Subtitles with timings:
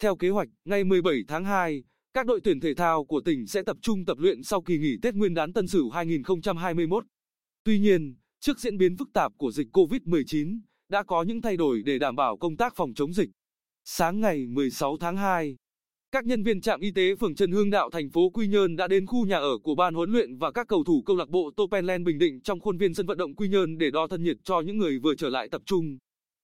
[0.00, 1.82] Theo kế hoạch, ngày 17 tháng 2,
[2.14, 4.96] các đội tuyển thể thao của tỉnh sẽ tập trung tập luyện sau kỳ nghỉ
[5.02, 7.04] Tết Nguyên đán Tân Sửu 2021.
[7.64, 11.82] Tuy nhiên, trước diễn biến phức tạp của dịch COVID-19, đã có những thay đổi
[11.82, 13.30] để đảm bảo công tác phòng chống dịch.
[13.84, 15.56] Sáng ngày 16 tháng 2,
[16.12, 18.88] các nhân viên trạm y tế phường Trần Hương Đạo thành phố Quy Nhơn đã
[18.88, 21.50] đến khu nhà ở của ban huấn luyện và các cầu thủ câu lạc bộ
[21.56, 24.36] Topenland Bình Định trong khuôn viên sân vận động Quy Nhơn để đo thân nhiệt
[24.44, 25.98] cho những người vừa trở lại tập trung.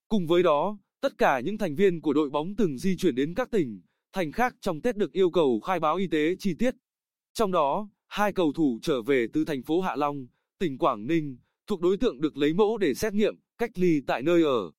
[0.08, 3.34] Cùng với đó, tất cả những thành viên của đội bóng từng di chuyển đến
[3.34, 6.74] các tỉnh, thành khác trong Tết được yêu cầu khai báo y tế chi tiết.
[7.32, 10.26] Trong đó, hai cầu thủ trở về từ thành phố Hạ Long,
[10.58, 14.22] tỉnh Quảng Ninh, thuộc đối tượng được lấy mẫu để xét nghiệm, cách ly tại
[14.22, 14.70] nơi ở.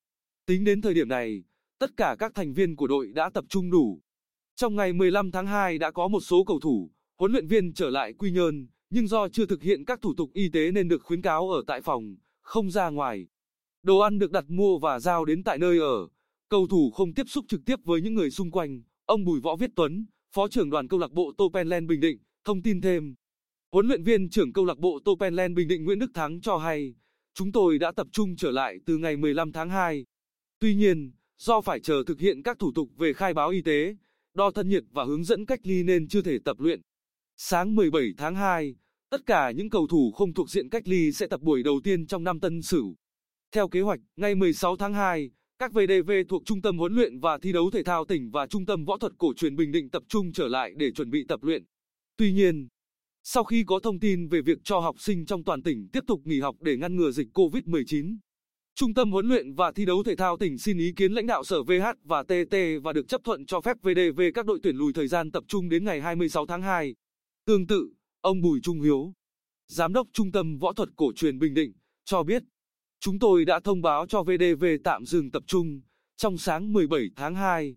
[0.46, 1.44] Tính đến thời điểm này,
[1.78, 4.00] tất cả các thành viên của đội đã tập trung đủ.
[4.54, 7.90] Trong ngày 15 tháng 2 đã có một số cầu thủ, huấn luyện viên trở
[7.90, 11.02] lại Quy Nhơn, nhưng do chưa thực hiện các thủ tục y tế nên được
[11.02, 13.26] khuyến cáo ở tại phòng, không ra ngoài.
[13.82, 16.08] Đồ ăn được đặt mua và giao đến tại nơi ở.
[16.54, 18.82] Cầu thủ không tiếp xúc trực tiếp với những người xung quanh.
[19.06, 22.62] Ông Bùi Võ Viết Tuấn, Phó trưởng đoàn câu lạc bộ Topenland Bình Định, thông
[22.62, 23.14] tin thêm.
[23.72, 26.94] Huấn luyện viên trưởng câu lạc bộ Topenland Bình Định Nguyễn Đức Thắng cho hay,
[27.34, 30.04] chúng tôi đã tập trung trở lại từ ngày 15 tháng 2.
[30.58, 33.96] Tuy nhiên, do phải chờ thực hiện các thủ tục về khai báo y tế,
[34.34, 36.80] đo thân nhiệt và hướng dẫn cách ly nên chưa thể tập luyện.
[37.36, 38.74] Sáng 17 tháng 2,
[39.10, 42.06] tất cả những cầu thủ không thuộc diện cách ly sẽ tập buổi đầu tiên
[42.06, 42.94] trong năm Tân Sửu.
[43.52, 45.30] Theo kế hoạch, ngày 16 tháng 2,
[45.64, 48.66] các VDV thuộc Trung tâm huấn luyện và thi đấu thể thao tỉnh và Trung
[48.66, 51.42] tâm võ thuật cổ truyền Bình Định tập trung trở lại để chuẩn bị tập
[51.42, 51.64] luyện.
[52.16, 52.68] Tuy nhiên,
[53.22, 56.20] sau khi có thông tin về việc cho học sinh trong toàn tỉnh tiếp tục
[56.24, 58.16] nghỉ học để ngăn ngừa dịch COVID-19,
[58.74, 61.44] Trung tâm huấn luyện và thi đấu thể thao tỉnh xin ý kiến lãnh đạo
[61.44, 64.92] sở VH và TT và được chấp thuận cho phép VDV các đội tuyển lùi
[64.92, 66.94] thời gian tập trung đến ngày 26 tháng 2.
[67.46, 67.88] Tương tự,
[68.20, 69.12] ông Bùi Trung Hiếu,
[69.68, 71.72] Giám đốc Trung tâm Võ thuật Cổ truyền Bình Định,
[72.04, 72.42] cho biết,
[73.04, 75.80] chúng tôi đã thông báo cho VDV tạm dừng tập trung,
[76.16, 77.74] trong sáng 17 tháng 2.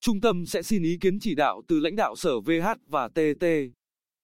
[0.00, 3.44] Trung tâm sẽ xin ý kiến chỉ đạo từ lãnh đạo sở VH và TT.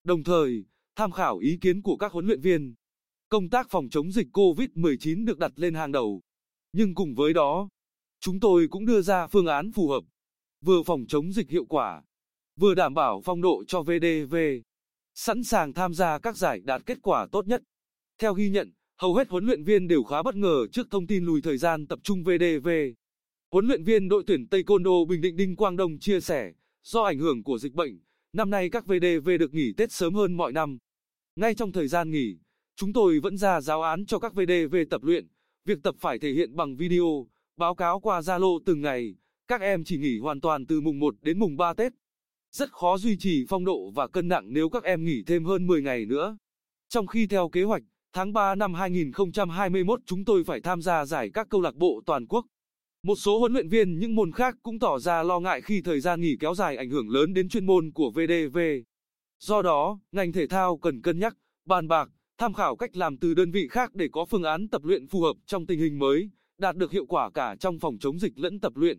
[0.04, 0.64] Đồng thời,
[0.96, 2.74] tham khảo ý kiến của các huấn luyện viên.
[3.28, 6.20] Công tác phòng chống dịch COVID-19 được đặt lên hàng đầu.
[6.72, 7.68] Nhưng cùng với đó,
[8.20, 10.04] chúng tôi cũng đưa ra phương án phù hợp,
[10.64, 12.02] vừa phòng chống dịch hiệu quả,
[12.56, 14.36] vừa đảm bảo phong độ cho VDV,
[15.14, 17.62] sẵn sàng tham gia các giải đạt kết quả tốt nhất.
[18.18, 18.72] Theo ghi nhận,
[19.04, 21.86] hầu hết huấn luyện viên đều khá bất ngờ trước thông tin lùi thời gian
[21.86, 22.68] tập trung VDV.
[23.52, 27.18] Huấn luyện viên đội tuyển Taekwondo Bình Định Đinh Quang Đông chia sẻ, do ảnh
[27.18, 28.00] hưởng của dịch bệnh,
[28.32, 30.78] năm nay các VDV được nghỉ Tết sớm hơn mọi năm.
[31.36, 32.38] Ngay trong thời gian nghỉ,
[32.76, 35.26] chúng tôi vẫn ra giáo án cho các VDV tập luyện,
[35.64, 37.26] việc tập phải thể hiện bằng video,
[37.56, 39.14] báo cáo qua Zalo từng ngày,
[39.48, 41.92] các em chỉ nghỉ hoàn toàn từ mùng 1 đến mùng 3 Tết.
[42.52, 45.66] Rất khó duy trì phong độ và cân nặng nếu các em nghỉ thêm hơn
[45.66, 46.36] 10 ngày nữa.
[46.88, 47.82] Trong khi theo kế hoạch,
[48.16, 52.26] tháng 3 năm 2021 chúng tôi phải tham gia giải các câu lạc bộ toàn
[52.26, 52.46] quốc.
[53.02, 56.00] Một số huấn luyện viên những môn khác cũng tỏ ra lo ngại khi thời
[56.00, 58.58] gian nghỉ kéo dài ảnh hưởng lớn đến chuyên môn của VDV.
[59.40, 61.36] Do đó, ngành thể thao cần cân nhắc,
[61.66, 62.08] bàn bạc,
[62.38, 65.20] tham khảo cách làm từ đơn vị khác để có phương án tập luyện phù
[65.20, 68.60] hợp trong tình hình mới, đạt được hiệu quả cả trong phòng chống dịch lẫn
[68.60, 68.98] tập luyện.